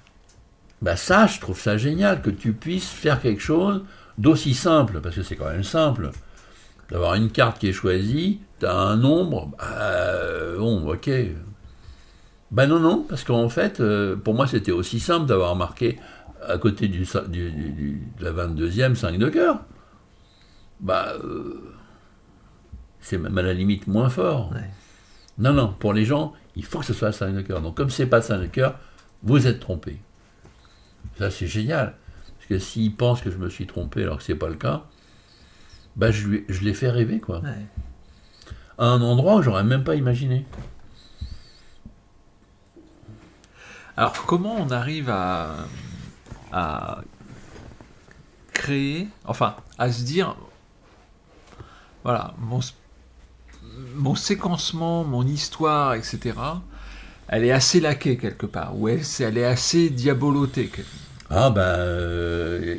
Bah 0.84 0.98
ça, 0.98 1.28
je 1.28 1.40
trouve 1.40 1.58
ça 1.58 1.78
génial, 1.78 2.22
que 2.22 2.30
tu 2.30 2.52
puisses 2.52 2.90
faire 2.90 3.22
quelque 3.22 3.42
chose 3.42 3.86
d'aussi 4.18 4.54
simple, 4.54 5.00
parce 5.00 5.16
que 5.16 5.24
c'est 5.24 5.38
quand 5.38 5.50
même 5.50 5.64
simple, 5.64 6.12
d'avoir 6.92 7.14
une 7.14 7.32
carte 7.32 7.58
qui 7.58 7.70
est 7.70 7.74
choisie, 7.74 8.42
tu 8.60 8.66
as 8.66 8.76
un 8.76 8.98
nombre, 8.98 9.50
bah, 9.58 10.58
bon, 10.58 10.92
ok. 10.92 11.10
Ben 12.52 12.68
non, 12.68 12.82
non, 12.82 13.06
parce 13.08 13.24
qu'en 13.24 13.48
fait, 13.48 13.80
euh, 13.80 14.18
pour 14.18 14.34
moi, 14.34 14.46
c'était 14.46 14.74
aussi 14.74 15.00
simple 15.00 15.26
d'avoir 15.26 15.56
marqué 15.56 16.00
à 16.46 16.58
côté 16.58 16.90
du, 16.90 17.06
de 17.06 18.00
la 18.20 18.34
22e 18.34 18.96
5 18.96 19.18
de 19.18 19.30
cœur. 19.30 19.62
Bah, 20.82 21.14
euh, 21.24 21.74
c'est 23.00 23.18
même 23.18 23.38
à 23.38 23.42
la 23.42 23.54
limite 23.54 23.88
moins 23.88 24.10
fort. 24.10 24.54
Non, 25.38 25.54
non, 25.54 25.74
pour 25.80 25.94
les 25.94 26.04
gens, 26.04 26.34
il 26.58 26.66
faut 26.66 26.80
que 26.80 26.86
ce 26.86 26.94
soit 26.94 27.14
5 27.14 27.34
de 27.34 27.42
cœur. 27.42 27.62
Donc, 27.62 27.78
comme 27.78 27.90
c'est 27.90 28.06
pas 28.06 28.22
5 28.22 28.38
de 28.40 28.48
cœur, 28.48 28.76
vous 29.24 29.48
êtes 29.48 29.62
trompé. 29.62 29.98
Ça, 31.18 31.30
c'est 31.32 31.48
génial. 31.48 31.96
Parce 32.38 32.48
que 32.48 32.60
s'ils 32.60 32.96
pensent 32.96 33.22
que 33.22 33.32
je 33.32 33.38
me 33.38 33.50
suis 33.50 33.68
trompé 33.68 34.04
alors 34.04 34.18
que 34.18 34.24
c'est 34.24 34.36
pas 34.36 34.50
le 34.50 34.56
cas, 34.56 34.86
bah, 35.96 36.12
je, 36.12 36.28
je 36.50 36.62
les 36.62 36.74
fais 36.74 36.90
rêver, 36.90 37.20
quoi. 37.20 37.42
À 38.78 38.86
un 38.86 39.02
endroit 39.02 39.36
où 39.36 39.42
j'aurais 39.42 39.64
même 39.64 39.84
pas 39.84 39.96
imaginé. 39.96 40.46
Alors, 43.96 44.26
comment 44.26 44.56
on 44.56 44.72
arrive 44.72 45.10
à, 45.10 45.68
à 46.52 47.02
créer, 48.54 49.08
enfin, 49.26 49.56
à 49.78 49.92
se 49.92 50.04
dire, 50.04 50.36
voilà, 52.04 52.34
mon, 52.40 52.60
mon 53.96 54.16
séquencement, 54.16 55.04
mon 55.04 55.28
histoire, 55.28 55.94
etc., 55.94 56.34
elle 57.28 57.46
est 57.46 57.52
assez 57.52 57.80
laquée 57.80 58.18
quelque 58.18 58.46
part, 58.46 58.78
ou 58.78 58.88
elle, 58.88 59.02
elle 59.20 59.38
est 59.38 59.46
assez 59.46 59.90
diabolotée. 59.90 60.70
Ah 61.30 61.50
ben, 61.50 61.62
euh, 61.62 62.78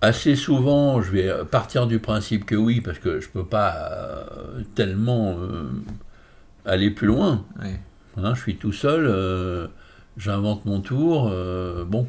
assez 0.00 0.36
souvent, 0.36 1.02
je 1.02 1.10
vais 1.10 1.30
partir 1.50 1.86
du 1.86 1.98
principe 1.98 2.44
que 2.44 2.54
oui, 2.54 2.80
parce 2.80 2.98
que 2.98 3.20
je 3.20 3.28
peux 3.28 3.44
pas 3.44 3.74
euh, 3.90 4.62
tellement 4.74 5.36
euh, 5.38 5.70
aller 6.64 6.90
plus 6.90 7.08
loin. 7.08 7.44
Hein, 8.16 8.34
je 8.34 8.40
suis 8.40 8.56
tout 8.56 8.72
seul 8.72 9.70
j'invente 10.16 10.64
mon 10.64 10.80
tour, 10.80 11.30
bon. 11.86 12.06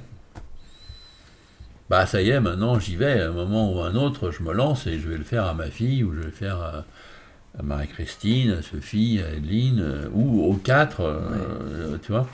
Bah 1.89 2.05
ça 2.05 2.21
y 2.21 2.29
est, 2.29 2.39
maintenant 2.39 2.79
j'y 2.79 2.95
vais, 2.95 3.21
à 3.21 3.29
un 3.29 3.31
moment 3.31 3.73
ou 3.73 3.79
à 3.81 3.87
un 3.87 3.95
autre, 3.95 4.31
je 4.31 4.43
me 4.43 4.53
lance 4.53 4.87
et 4.87 4.99
je 4.99 5.09
vais 5.09 5.17
le 5.17 5.23
faire 5.23 5.45
à 5.45 5.53
ma 5.53 5.67
fille, 5.67 6.03
ou 6.03 6.13
je 6.13 6.19
vais 6.19 6.25
le 6.25 6.31
faire 6.31 6.61
à, 6.61 6.85
Marie-Christine, 7.63 8.51
à 8.51 8.61
Sophie, 8.61 9.19
à 9.21 9.35
Adeline, 9.35 9.79
euh, 9.81 10.09
ou 10.13 10.43
aux 10.43 10.55
quatre, 10.55 11.01
euh, 11.01 11.97
tu 12.03 12.11
vois. 12.11 12.27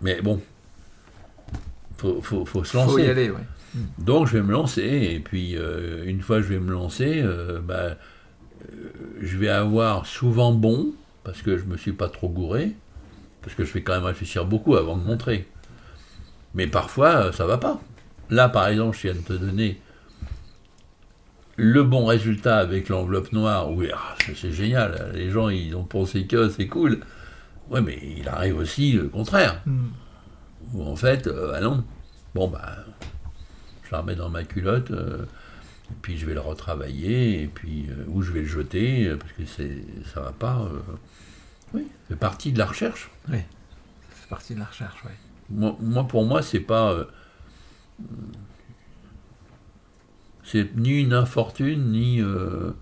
Mais 0.00 0.20
bon, 0.20 0.40
faut, 1.96 2.20
faut, 2.20 2.44
faut 2.44 2.64
se 2.64 2.76
lancer. 2.76 2.92
Faut 2.92 2.98
y 2.98 3.06
aller, 3.06 3.30
ouais. 3.30 3.46
Donc 3.98 4.28
je 4.28 4.34
vais 4.34 4.42
me 4.42 4.52
lancer, 4.52 4.82
et 4.82 5.18
puis 5.18 5.56
une 6.06 6.20
fois 6.20 6.36
que 6.36 6.42
je 6.44 6.48
vais 6.50 6.60
me 6.60 6.70
lancer, 6.70 7.24
bah, 7.64 7.96
je 9.20 9.36
vais 9.36 9.48
avoir 9.48 10.06
souvent 10.06 10.52
bon, 10.52 10.92
parce 11.24 11.42
que 11.42 11.58
je 11.58 11.64
me 11.64 11.76
suis 11.76 11.92
pas 11.92 12.08
trop 12.08 12.28
gouré, 12.28 12.72
parce 13.42 13.56
que 13.56 13.64
je 13.64 13.72
vais 13.72 13.82
quand 13.82 13.94
même 13.94 14.04
réfléchir 14.04 14.44
beaucoup 14.44 14.76
avant 14.76 14.96
de 14.96 15.02
montrer. 15.02 15.48
Mais 16.54 16.68
parfois, 16.68 17.32
ça 17.32 17.46
va 17.46 17.58
pas. 17.58 17.80
Là, 18.30 18.48
par 18.48 18.68
exemple, 18.68 18.96
je 18.96 19.08
viens 19.08 19.14
de 19.14 19.26
te 19.26 19.32
donner 19.32 19.80
le 21.56 21.82
bon 21.82 22.06
résultat 22.06 22.58
avec 22.58 22.88
l'enveloppe 22.88 23.32
noire. 23.32 23.70
Oui, 23.70 23.88
ah, 23.92 24.16
c'est 24.34 24.52
génial. 24.52 25.12
Les 25.14 25.30
gens, 25.30 25.48
ils 25.48 25.74
ont 25.76 25.84
pensé 25.84 26.26
que 26.26 26.48
c'est 26.48 26.66
cool. 26.66 27.00
Ouais, 27.70 27.80
mais 27.80 27.98
il 28.02 28.28
arrive 28.28 28.58
aussi 28.58 28.92
le 28.92 29.08
contraire. 29.08 29.62
Hmm. 29.66 29.88
Ou 30.72 30.82
en 30.82 30.96
fait, 30.96 31.26
euh, 31.26 31.52
ah 31.54 31.60
non. 31.60 31.84
Bon, 32.34 32.48
bah, 32.48 32.76
je 33.84 33.92
la 33.92 34.00
remets 34.00 34.16
dans 34.16 34.30
ma 34.30 34.44
culotte. 34.44 34.90
Euh, 34.90 35.24
et 35.90 35.96
puis 36.02 36.18
je 36.18 36.26
vais 36.26 36.34
le 36.34 36.40
retravailler. 36.40 37.42
Et 37.42 37.46
puis, 37.46 37.86
euh, 37.90 38.04
ou 38.08 38.22
je 38.22 38.32
vais 38.32 38.40
le 38.40 38.48
jeter, 38.48 39.14
parce 39.18 39.32
que 39.32 39.44
c'est, 39.44 39.84
ça 40.12 40.20
va 40.20 40.32
pas. 40.32 40.68
Oui, 41.72 41.86
c'est 42.08 42.18
partie 42.18 42.52
de 42.52 42.58
la 42.58 42.66
recherche. 42.66 43.10
Oui, 43.28 43.38
c'est 44.20 44.28
partie 44.28 44.54
de 44.54 44.60
la 44.60 44.66
recherche, 44.66 45.02
oui. 45.04 45.12
Moi, 45.50 46.08
pour 46.08 46.24
moi, 46.24 46.42
c'est 46.42 46.60
pas. 46.60 47.06
Euh, 50.44 50.48
c'est 50.50 50.76
ni 50.76 51.00
une 51.00 51.12
infortune, 51.12 51.92
ni 51.92 52.20
euh, 52.20 52.72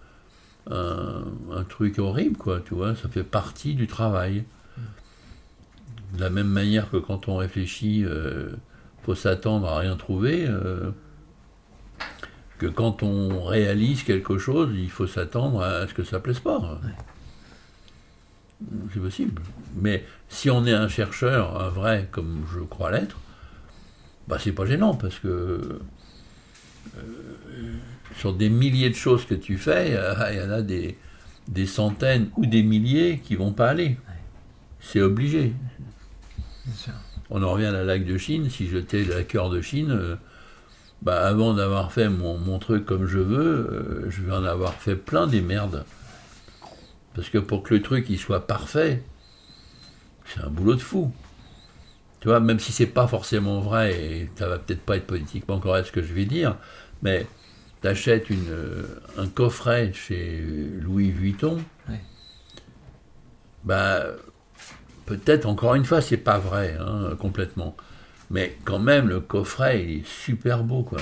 un, 0.71 1.64
truc 1.69 1.99
horrible, 1.99 2.37
quoi, 2.37 2.61
tu 2.61 2.75
vois. 2.75 2.95
Ça 2.95 3.09
fait 3.09 3.25
partie 3.25 3.75
du 3.75 3.87
travail. 3.87 4.45
De 6.14 6.21
la 6.21 6.31
même 6.31 6.49
manière 6.49 6.90
que 6.90 6.99
quand 6.99 7.28
on 7.28 7.37
réfléchit, 7.37 8.04
euh, 8.04 8.50
faut 9.02 9.14
s'attendre 9.14 9.69
à 9.69 9.78
rien 9.78 9.97
trouver. 9.97 10.49
que 12.59 12.66
quand 12.66 13.02
on 13.02 13.45
réalise 13.45 14.04
quelque 14.04 14.38
chose, 14.38 14.71
il 14.75 14.90
faut 14.90 15.07
s'attendre 15.07 15.62
à 15.62 15.88
ce 15.88 15.95
que 15.95 16.04
ça 16.04 16.21
plaise 16.21 16.38
pas 16.38 16.81
c'est 18.92 19.00
possible. 19.00 19.42
Mais 19.76 20.04
si 20.28 20.50
on 20.50 20.64
est 20.66 20.73
un 20.73 20.88
chercheur, 20.88 21.61
un 21.61 21.69
vrai, 21.69 22.09
comme 22.11 22.45
je 22.52 22.61
crois 22.61 22.90
l'être, 22.90 23.16
bah 24.28 24.38
c'est 24.38 24.52
pas 24.52 24.66
gênant 24.66 24.95
parce 24.95 25.19
que 25.19 25.28
euh, 25.28 25.81
sur 28.16 28.32
des 28.32 28.48
milliers 28.48 28.90
de 28.90 28.94
choses 28.94 29.24
que 29.24 29.34
tu 29.34 29.58
fais, 29.58 29.98
il 30.30 30.36
y 30.36 30.40
en 30.40 30.50
a 30.50 30.62
des, 30.62 30.96
des 31.48 31.66
centaines 31.66 32.30
ou 32.36 32.46
des 32.46 32.62
milliers 32.62 33.20
qui 33.24 33.36
vont 33.36 33.52
pas 33.52 33.68
aller. 33.68 33.96
C'est 34.80 35.00
obligé. 35.00 35.54
On 37.30 37.42
en 37.42 37.50
revient 37.52 37.66
à 37.66 37.72
la 37.72 37.84
lac 37.84 38.04
de 38.04 38.18
Chine. 38.18 38.50
Si 38.50 38.68
j'étais 38.68 39.04
la 39.04 39.22
cœur 39.22 39.48
de 39.48 39.60
Chine, 39.60 39.90
euh, 39.90 40.16
bah 41.02 41.26
avant 41.26 41.54
d'avoir 41.54 41.92
fait 41.92 42.08
mon, 42.08 42.38
mon, 42.38 42.58
truc 42.58 42.84
comme 42.84 43.06
je 43.06 43.18
veux, 43.18 43.40
euh, 43.40 44.10
je 44.10 44.22
vais 44.22 44.32
en 44.32 44.44
avoir 44.44 44.74
fait 44.74 44.96
plein 44.96 45.26
des 45.26 45.40
merdes. 45.40 45.84
Parce 47.14 47.28
que 47.28 47.38
pour 47.38 47.62
que 47.62 47.74
le 47.74 47.82
truc 47.82 48.06
il 48.08 48.18
soit 48.18 48.46
parfait, 48.46 49.02
c'est 50.26 50.40
un 50.40 50.48
boulot 50.48 50.74
de 50.74 50.80
fou. 50.80 51.12
Tu 52.22 52.28
vois, 52.28 52.38
même 52.38 52.60
si 52.60 52.70
c'est 52.70 52.86
pas 52.86 53.08
forcément 53.08 53.58
vrai, 53.58 54.00
et 54.00 54.30
ça 54.36 54.46
va 54.46 54.56
peut-être 54.56 54.82
pas 54.82 54.96
être 54.96 55.08
politiquement 55.08 55.58
correct 55.58 55.88
ce 55.88 55.92
que 55.92 56.04
je 56.04 56.12
vais 56.12 56.24
dire, 56.24 56.56
mais 57.02 57.26
tu 57.82 57.88
achètes 57.88 58.30
une, 58.30 58.86
un 59.18 59.26
coffret 59.26 59.92
chez 59.92 60.40
Louis 60.80 61.10
Vuitton, 61.10 61.58
bah, 63.64 64.04
peut-être 65.06 65.46
encore 65.46 65.74
une 65.74 65.84
fois, 65.84 66.00
c'est 66.00 66.16
pas 66.16 66.38
vrai, 66.38 66.76
hein, 66.80 67.16
complètement. 67.18 67.76
Mais 68.30 68.56
quand 68.64 68.78
même, 68.78 69.08
le 69.08 69.18
coffret, 69.18 69.82
il 69.82 69.98
est 69.98 70.06
super 70.06 70.62
beau, 70.62 70.84
quoi. 70.84 71.00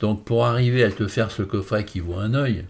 Donc 0.00 0.24
pour 0.24 0.44
arriver 0.44 0.82
à 0.82 0.90
te 0.90 1.06
faire 1.06 1.30
ce 1.30 1.44
coffret 1.44 1.84
qui 1.84 2.00
vaut 2.00 2.18
un 2.18 2.34
œil, 2.34 2.64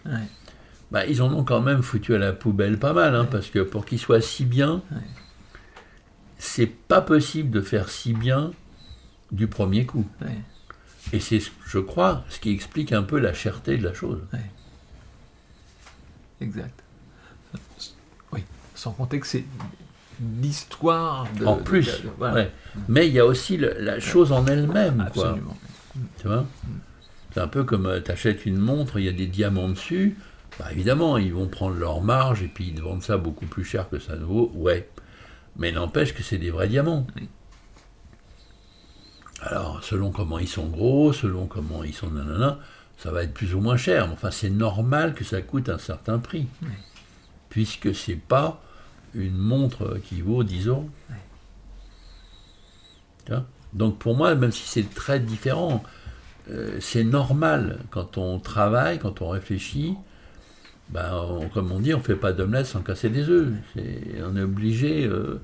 bah, 0.91 1.07
ils 1.07 1.23
en 1.23 1.33
ont 1.33 1.43
quand 1.43 1.63
même 1.63 1.83
foutu 1.83 2.15
à 2.15 2.19
la 2.19 2.35
poubelle 2.35 2.79
pas 2.79 2.93
mal, 2.93 3.15
hein, 3.15 3.27
parce 3.31 3.49
que 3.49 3.61
pour 3.61 3.87
qu'il 3.87 3.99
soit 3.99 4.21
si 4.21 4.45
bien, 4.45 4.83
c'est 6.45 6.67
pas 6.67 7.01
possible 7.01 7.51
de 7.51 7.61
faire 7.61 7.89
si 7.89 8.13
bien 8.13 8.53
du 9.33 9.47
premier 9.47 9.87
coup. 9.87 10.07
Et 11.13 11.21
c'est, 11.21 11.41
je 11.67 11.79
crois, 11.79 12.25
ce 12.29 12.39
qui 12.39 12.51
explique 12.51 12.93
un 12.93 13.03
peu 13.03 13.19
la 13.19 13.33
cherté 13.33 13.77
de 13.77 13.85
la 13.85 13.95
chose. 13.95 14.21
Exact. 16.41 16.83
Oui, 18.33 18.45
sans 18.75 18.93
compter 18.93 19.21
que 19.21 19.27
c'est 19.27 19.45
l'histoire 20.41 21.27
de. 21.39 21.47
En 21.47 21.57
plus, 21.57 22.03
mais 22.89 23.07
il 23.07 23.13
y 23.13 23.19
a 23.19 23.27
aussi 23.27 23.57
la 23.57 24.01
chose 24.01 24.33
en 24.33 24.47
elle-même. 24.47 25.01
Absolument. 25.01 25.57
Tu 26.19 26.27
vois? 26.27 26.47
C'est 27.33 27.41
un 27.41 27.49
peu 27.49 27.65
comme 27.65 27.87
euh, 27.87 28.01
tu 28.01 28.13
achètes 28.13 28.47
une 28.47 28.59
montre, 28.59 28.99
il 28.99 29.07
y 29.07 29.09
a 29.09 29.13
des 29.13 29.27
diamants 29.27 29.69
dessus. 29.69 30.17
Bah, 30.59 30.67
évidemment, 30.71 31.19
ils 31.19 31.33
vont 31.33 31.49
prendre 31.49 31.77
leur 31.77 32.01
marge 32.01 32.43
et 32.43 32.49
puis 32.49 32.73
ils 32.73 32.81
vendent 32.81 33.03
ça 33.03 33.17
beaucoup 33.17 33.47
plus 33.47 33.65
cher 33.65 33.89
que 33.89 33.99
ça 33.99 34.15
ne 34.15 34.25
vaut, 34.25 34.53
ouais. 34.55 34.89
Mais 35.57 35.73
n'empêche 35.73 36.15
que 36.15 36.23
c'est 36.23 36.39
des 36.39 36.51
vrais 36.51 36.69
diamants. 36.69 37.07
Alors, 39.41 39.85
selon 39.85 40.11
comment 40.11 40.39
ils 40.39 40.49
sont 40.49 40.67
gros, 40.67 41.13
selon 41.13 41.47
comment 41.47 41.85
ils 41.85 41.93
sont 41.95 42.11
nanana, 42.11 42.59
ça 42.99 43.11
va 43.11 43.23
être 43.23 43.35
plus 43.35 43.55
ou 43.55 43.61
moins 43.61 43.77
cher. 43.77 44.11
Enfin, 44.13 44.31
c'est 44.31 44.51
normal 44.51 45.15
que 45.15 45.25
ça 45.25 45.43
coûte 45.43 45.69
un 45.69 45.79
certain 45.79 46.19
prix. 46.19 46.49
Puisque 47.51 47.95
c'est 47.95 48.17
pas 48.17 48.63
une 49.15 49.37
montre 49.37 49.99
qui 50.05 50.23
vaut 50.23 50.43
10 50.43 50.69
euros. 50.69 50.91
Donc 53.73 53.99
pour 53.99 54.17
moi, 54.17 54.35
même 54.35 54.53
si 54.53 54.67
c'est 54.67 54.95
très 54.95 55.21
différent, 55.21 55.83
euh, 56.51 56.79
c'est 56.81 57.05
normal 57.05 57.81
quand 57.91 58.19
on 58.19 58.39
travaille, 58.39 58.99
quand 58.99 59.23
on 59.23 59.29
réfléchit, 59.29 59.97
ben, 60.91 61.41
comme 61.53 61.73
on 61.73 61.81
dit, 61.81 61.95
on 61.95 61.99
ne 61.99 62.03
fait 62.03 62.17
pas 62.17 62.33
d'omelette 62.33 62.67
sans 62.67 62.81
casser 62.81 63.09
des 63.09 63.29
œufs. 63.29 63.53
on 63.77 64.37
est 64.37 64.43
obligé 64.43 65.07
euh, 65.07 65.41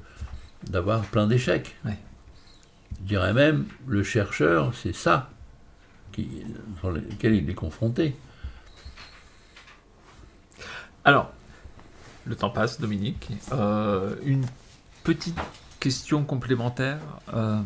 d'avoir 0.68 1.02
plein 1.02 1.26
d'échecs. 1.26 1.76
Je 1.84 3.06
dirais 3.06 3.32
même, 3.32 3.66
le 3.86 4.02
chercheur, 4.02 4.74
c'est 4.74 4.94
ça 4.94 5.30
qui, 6.12 6.28
sur 6.80 6.90
lequel 6.90 7.34
il 7.34 7.48
est 7.48 7.54
confronté. 7.54 8.14
Alors, 11.04 11.32
le 12.26 12.36
temps 12.36 12.50
passe, 12.50 12.80
Dominique. 12.80 13.28
Euh, 13.52 14.14
une 14.24 14.44
petite 15.02 15.38
question 15.80 16.24
complémentaire. 16.24 17.00
Euh, 17.32 17.60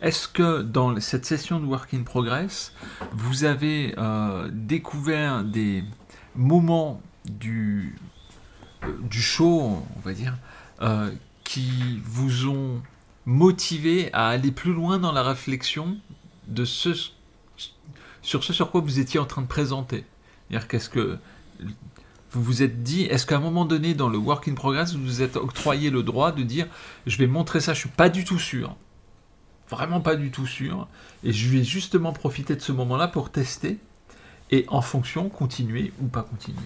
Est-ce 0.00 0.26
que 0.26 0.62
dans 0.62 0.98
cette 1.00 1.26
session 1.26 1.60
de 1.60 1.66
Work 1.66 1.92
in 1.92 2.02
Progress, 2.02 2.72
vous 3.12 3.44
avez 3.44 3.94
euh, 3.98 4.48
découvert 4.50 5.44
des 5.44 5.84
moments 6.38 7.02
du, 7.28 7.98
du 9.02 9.20
show, 9.20 9.84
on 9.96 10.00
va 10.00 10.12
dire, 10.14 10.34
euh, 10.80 11.10
qui 11.44 12.00
vous 12.04 12.46
ont 12.46 12.80
motivé 13.26 14.10
à 14.14 14.28
aller 14.28 14.52
plus 14.52 14.72
loin 14.72 14.98
dans 14.98 15.12
la 15.12 15.22
réflexion 15.22 15.98
de 16.46 16.64
ce, 16.64 16.90
sur 18.22 18.44
ce 18.44 18.52
sur 18.52 18.70
quoi 18.70 18.80
vous 18.80 19.00
étiez 19.00 19.20
en 19.20 19.26
train 19.26 19.42
de 19.42 19.46
présenter. 19.46 20.04
C'est-à-dire 20.48 20.68
qu'est-ce 20.68 20.88
que 20.88 21.18
vous 22.30 22.42
vous 22.42 22.62
êtes 22.62 22.82
dit, 22.82 23.02
est-ce 23.02 23.26
qu'à 23.26 23.36
un 23.36 23.40
moment 23.40 23.64
donné 23.64 23.94
dans 23.94 24.08
le 24.08 24.18
work 24.18 24.48
in 24.48 24.54
progress, 24.54 24.94
vous 24.94 25.02
vous 25.02 25.22
êtes 25.22 25.36
octroyé 25.36 25.90
le 25.90 26.02
droit 26.02 26.30
de 26.30 26.42
dire, 26.42 26.66
je 27.06 27.16
vais 27.18 27.26
montrer 27.26 27.60
ça, 27.60 27.74
je 27.74 27.80
suis 27.80 27.88
pas 27.88 28.08
du 28.08 28.24
tout 28.24 28.38
sûr, 28.38 28.76
vraiment 29.68 30.00
pas 30.00 30.14
du 30.14 30.30
tout 30.30 30.46
sûr, 30.46 30.86
et 31.24 31.32
je 31.32 31.48
vais 31.48 31.64
justement 31.64 32.12
profiter 32.12 32.54
de 32.54 32.60
ce 32.60 32.72
moment-là 32.72 33.08
pour 33.08 33.30
tester, 33.30 33.78
et 34.50 34.64
en 34.68 34.80
fonction, 34.80 35.28
continuer 35.28 35.92
ou 36.00 36.06
pas 36.06 36.22
continuer? 36.22 36.58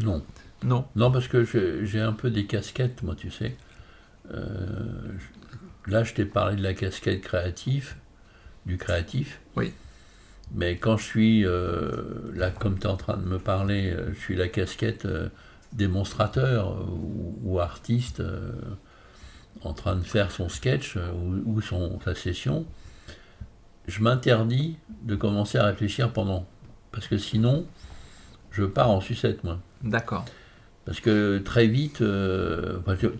Non. 0.00 0.22
Non? 0.62 0.86
Non, 0.94 1.10
parce 1.10 1.28
que 1.28 1.44
j'ai 1.84 2.00
un 2.00 2.12
peu 2.12 2.30
des 2.30 2.46
casquettes, 2.46 3.02
moi, 3.02 3.14
tu 3.14 3.30
sais. 3.30 3.56
Euh, 4.32 5.12
là, 5.86 6.04
je 6.04 6.14
t'ai 6.14 6.24
parlé 6.24 6.56
de 6.56 6.62
la 6.62 6.74
casquette 6.74 7.22
créative, 7.22 7.94
du 8.66 8.76
créatif. 8.76 9.40
Oui. 9.56 9.72
Mais 10.54 10.76
quand 10.76 10.96
je 10.96 11.04
suis, 11.04 11.46
euh, 11.46 12.32
là, 12.34 12.50
comme 12.50 12.78
tu 12.78 12.86
es 12.86 12.90
en 12.90 12.96
train 12.96 13.16
de 13.16 13.24
me 13.24 13.38
parler, 13.38 13.90
euh, 13.90 14.12
je 14.12 14.18
suis 14.18 14.36
la 14.36 14.48
casquette 14.48 15.06
démonstrateur 15.72 16.76
ou, 17.42 17.60
artiste 17.60 18.22
en 19.62 19.72
train 19.72 19.94
de 19.96 20.02
faire 20.02 20.30
son 20.30 20.48
sketch 20.48 20.96
ou, 21.46 21.60
son, 21.60 22.00
sa 22.00 22.14
session, 22.14 22.66
je 23.86 24.02
m'interdis 24.02 24.78
de 25.02 25.14
commencer 25.14 25.58
à 25.58 25.66
réfléchir 25.66 26.12
pendant. 26.12 26.46
Parce 26.92 27.06
que 27.06 27.18
sinon, 27.18 27.66
je 28.50 28.64
pars 28.64 28.90
en 28.90 29.00
sucette, 29.00 29.44
moi. 29.44 29.58
D'accord. 29.82 30.24
Parce 30.84 31.00
que 31.00 31.38
très 31.38 31.66
vite, 31.66 31.98
tu 31.98 32.04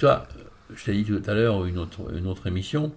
vois, 0.00 0.26
je 0.74 0.84
t'ai 0.84 0.92
dit 0.92 1.04
tout 1.04 1.22
à 1.26 1.34
l'heure, 1.34 1.64
une 1.66 1.78
autre, 1.78 2.14
une 2.14 2.26
autre 2.26 2.46
émission, 2.46 2.92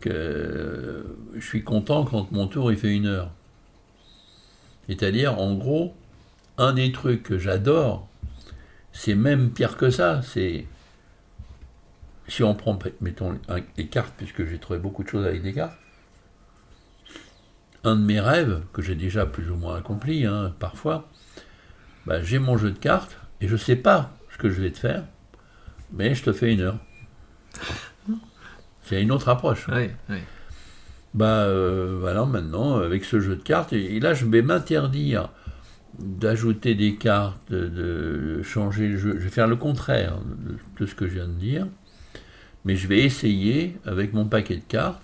que 0.00 1.04
je 1.34 1.44
suis 1.44 1.64
content 1.64 2.04
quand 2.04 2.30
mon 2.32 2.46
tour 2.46 2.70
il 2.70 2.78
fait 2.78 2.94
une 2.94 3.06
heure. 3.06 3.30
C'est-à-dire, 4.86 5.38
en 5.38 5.54
gros, 5.54 5.94
un 6.56 6.72
des 6.72 6.92
trucs 6.92 7.22
que 7.22 7.38
j'adore, 7.38 8.08
c'est 8.92 9.14
même 9.14 9.50
pire 9.50 9.76
que 9.76 9.90
ça, 9.90 10.22
c'est 10.22 10.66
si 12.26 12.42
on 12.42 12.54
prend, 12.54 12.78
mettons, 13.00 13.38
les 13.76 13.86
cartes, 13.86 14.14
puisque 14.16 14.46
j'ai 14.46 14.58
trouvé 14.58 14.78
beaucoup 14.78 15.02
de 15.02 15.08
choses 15.08 15.26
avec 15.26 15.42
des 15.42 15.54
cartes, 15.54 15.78
un 17.84 17.96
de 17.96 18.02
mes 18.02 18.20
rêves, 18.20 18.62
que 18.72 18.82
j'ai 18.82 18.94
déjà 18.94 19.26
plus 19.26 19.50
ou 19.50 19.56
moins 19.56 19.76
accompli, 19.76 20.26
hein, 20.26 20.54
parfois, 20.58 21.08
bah, 22.06 22.22
j'ai 22.22 22.38
mon 22.38 22.56
jeu 22.56 22.70
de 22.70 22.78
cartes, 22.78 23.18
et 23.40 23.48
je 23.48 23.52
ne 23.52 23.58
sais 23.58 23.76
pas 23.76 24.16
ce 24.32 24.38
que 24.38 24.50
je 24.50 24.60
vais 24.60 24.70
te 24.70 24.78
faire, 24.78 25.04
mais 25.92 26.14
je 26.14 26.24
te 26.24 26.32
fais 26.32 26.52
une 26.52 26.60
heure. 26.60 26.78
C'est 28.82 29.02
une 29.02 29.12
autre 29.12 29.28
approche. 29.28 29.68
Oui, 29.68 29.90
oui. 30.08 30.18
Bah 31.14 31.44
euh, 31.44 31.96
voilà, 32.00 32.24
maintenant, 32.26 32.76
avec 32.76 33.04
ce 33.04 33.20
jeu 33.20 33.36
de 33.36 33.42
cartes, 33.42 33.72
et 33.72 33.98
là 34.00 34.14
je 34.14 34.26
vais 34.26 34.42
m'interdire 34.42 35.30
d'ajouter 35.98 36.74
des 36.74 36.96
cartes, 36.96 37.50
de 37.50 38.42
changer 38.42 38.88
le 38.88 38.96
jeu. 38.98 39.14
Je 39.18 39.24
vais 39.24 39.30
faire 39.30 39.48
le 39.48 39.56
contraire 39.56 40.18
de, 40.78 40.86
ce 40.86 40.94
que 40.94 41.08
je 41.08 41.14
viens 41.14 41.26
de 41.26 41.32
dire, 41.32 41.66
mais 42.64 42.76
je 42.76 42.86
vais 42.86 43.00
essayer, 43.00 43.76
avec 43.84 44.12
mon 44.12 44.26
paquet 44.26 44.56
de 44.56 44.62
cartes, 44.62 45.02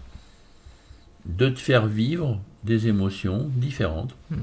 de 1.24 1.48
te 1.48 1.58
faire 1.58 1.86
vivre 1.86 2.40
des 2.64 2.88
émotions 2.88 3.50
différentes 3.54 4.14
mhm. 4.30 4.38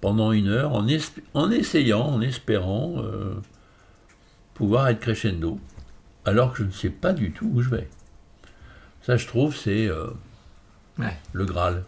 pendant 0.00 0.32
une 0.32 0.48
heure, 0.48 0.74
en, 0.74 0.86
en, 1.34 1.50
essayant, 1.50 2.06
en 2.06 2.20
espérant. 2.20 2.94
Euh, 2.98 3.34
pouvoir 4.58 4.88
être 4.88 4.98
crescendo, 4.98 5.60
alors 6.24 6.52
que 6.52 6.58
je 6.58 6.64
ne 6.64 6.72
sais 6.72 6.90
pas 6.90 7.12
du 7.12 7.30
tout 7.30 7.48
où 7.54 7.62
je 7.62 7.70
vais. 7.70 7.88
Ça, 9.02 9.16
je 9.16 9.24
trouve, 9.28 9.54
c'est 9.54 9.86
euh, 9.86 10.08
le 11.32 11.44
Graal, 11.44 11.84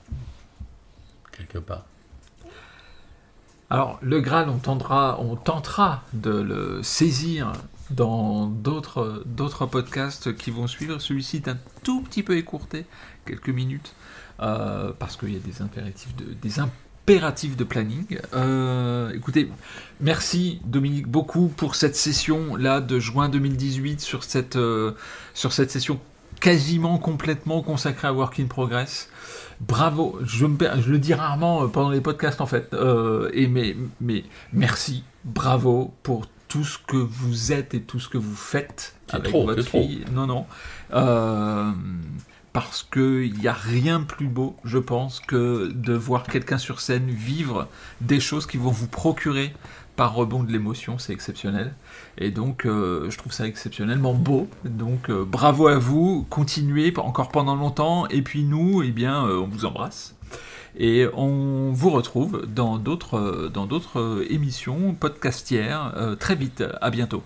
quelque 1.32 1.58
part. 1.58 1.84
Alors, 3.70 3.98
le 4.02 4.20
Graal, 4.20 4.48
on, 4.48 4.58
tendra, 4.58 5.20
on 5.20 5.34
tentera 5.34 6.04
de 6.12 6.30
le 6.30 6.80
saisir 6.84 7.52
dans 7.90 8.46
d'autres 8.46 9.66
podcasts 9.66 10.36
qui 10.36 10.52
vont 10.52 10.68
suivre. 10.68 11.00
Celui-ci 11.00 11.38
est 11.38 11.48
un 11.48 11.58
tout 11.82 12.02
petit 12.02 12.22
peu 12.22 12.36
écourté, 12.36 12.86
quelques 13.26 13.50
minutes, 13.50 13.96
euh, 14.40 14.92
parce 14.98 15.16
qu'il 15.16 15.32
y 15.32 15.36
a 15.36 15.40
des 15.40 15.60
impératifs 15.60 16.14
de, 16.16 16.24
des 16.40 16.60
impératif 16.60 17.56
de 17.56 17.64
planning. 17.64 18.18
Euh, 18.34 19.12
écoutez, 19.14 19.50
merci 20.00 20.60
Dominique 20.64 21.08
beaucoup 21.08 21.48
pour 21.48 21.74
cette 21.74 21.96
session 21.96 22.56
là 22.56 22.80
de 22.80 22.98
juin 22.98 23.28
2018 23.28 24.00
sur 24.00 24.24
cette, 24.24 24.56
euh, 24.56 24.92
sur 25.34 25.52
cette 25.52 25.70
session 25.70 26.00
quasiment 26.40 26.96
complètement 26.96 27.60
consacrée 27.60 28.08
à 28.08 28.14
Work 28.14 28.40
in 28.40 28.46
Progress. 28.46 29.10
Bravo, 29.60 30.18
je, 30.24 30.46
me, 30.46 30.56
je 30.80 30.90
le 30.90 30.98
dis 30.98 31.12
rarement 31.12 31.68
pendant 31.68 31.90
les 31.90 32.00
podcasts 32.00 32.40
en 32.40 32.46
fait, 32.46 32.74
et 33.34 33.46
mais, 33.46 33.76
mais 34.00 34.24
merci, 34.54 35.04
bravo 35.24 35.92
pour 36.02 36.26
tout 36.48 36.64
ce 36.64 36.78
que 36.78 36.96
vous 36.96 37.52
êtes 37.52 37.74
et 37.74 37.82
tout 37.82 38.00
ce 38.00 38.08
que 38.08 38.16
vous 38.16 38.34
faites 38.34 38.94
avec 39.10 39.30
votre 39.32 39.62
fille. 39.62 40.04
Non, 40.12 40.26
non 40.26 40.46
parce 42.52 42.82
qu'il 42.82 43.34
n'y 43.34 43.46
a 43.46 43.52
rien 43.52 44.00
de 44.00 44.04
plus 44.04 44.26
beau, 44.26 44.56
je 44.64 44.78
pense, 44.78 45.20
que 45.20 45.70
de 45.72 45.94
voir 45.94 46.24
quelqu'un 46.24 46.58
sur 46.58 46.80
scène 46.80 47.08
vivre 47.08 47.68
des 48.00 48.20
choses 48.20 48.46
qui 48.46 48.56
vont 48.56 48.70
vous 48.70 48.88
procurer 48.88 49.52
par 49.96 50.14
rebond 50.14 50.42
de 50.42 50.50
l'émotion, 50.50 50.98
c'est 50.98 51.12
exceptionnel. 51.12 51.74
Et 52.16 52.30
donc, 52.30 52.64
euh, 52.64 53.10
je 53.10 53.18
trouve 53.18 53.32
ça 53.32 53.46
exceptionnellement 53.46 54.14
beau. 54.14 54.48
Donc, 54.64 55.10
euh, 55.10 55.24
bravo 55.24 55.68
à 55.68 55.76
vous, 55.76 56.26
continuez 56.30 56.92
encore 56.96 57.28
pendant 57.28 57.54
longtemps. 57.54 58.08
Et 58.08 58.22
puis 58.22 58.44
nous, 58.44 58.82
eh 58.82 58.92
bien, 58.92 59.26
euh, 59.26 59.40
on 59.40 59.46
vous 59.46 59.66
embrasse. 59.66 60.14
Et 60.78 61.06
on 61.14 61.72
vous 61.72 61.90
retrouve 61.90 62.46
dans 62.46 62.78
d'autres, 62.78 64.24
émissions 64.30 64.94
podcastières 64.94 65.92
très 66.18 66.36
vite. 66.36 66.64
À 66.80 66.90
bientôt. 66.90 67.22